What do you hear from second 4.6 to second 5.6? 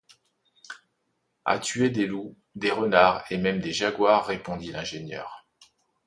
l’ingénieur